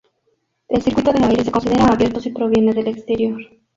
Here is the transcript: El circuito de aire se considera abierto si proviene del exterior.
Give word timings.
El 0.67 0.81
circuito 0.81 1.13
de 1.13 1.23
aire 1.25 1.43
se 1.43 1.51
considera 1.51 1.85
abierto 1.85 2.19
si 2.19 2.31
proviene 2.31 2.73
del 2.73 2.87
exterior. 2.87 3.39